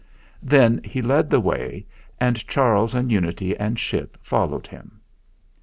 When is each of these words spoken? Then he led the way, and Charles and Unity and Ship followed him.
Then 0.41 0.81
he 0.83 0.99
led 1.03 1.29
the 1.29 1.39
way, 1.39 1.85
and 2.19 2.35
Charles 2.47 2.95
and 2.95 3.11
Unity 3.11 3.55
and 3.55 3.77
Ship 3.77 4.17
followed 4.23 4.65
him. 4.65 4.99